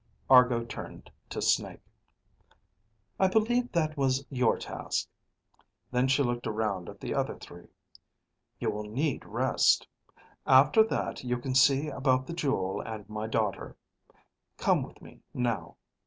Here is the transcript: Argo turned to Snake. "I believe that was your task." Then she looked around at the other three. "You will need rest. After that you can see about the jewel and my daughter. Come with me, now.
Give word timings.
Argo 0.31 0.65
turned 0.65 1.11
to 1.29 1.43
Snake. 1.43 1.83
"I 3.19 3.27
believe 3.27 3.71
that 3.71 3.95
was 3.95 4.25
your 4.31 4.57
task." 4.57 5.07
Then 5.91 6.07
she 6.07 6.23
looked 6.23 6.47
around 6.47 6.89
at 6.89 6.99
the 6.99 7.13
other 7.13 7.35
three. 7.37 7.67
"You 8.57 8.71
will 8.71 8.85
need 8.89 9.23
rest. 9.25 9.87
After 10.47 10.81
that 10.85 11.23
you 11.23 11.37
can 11.37 11.53
see 11.53 11.89
about 11.89 12.25
the 12.25 12.33
jewel 12.33 12.81
and 12.81 13.07
my 13.07 13.27
daughter. 13.27 13.77
Come 14.57 14.81
with 14.81 15.03
me, 15.03 15.21
now. 15.35 15.75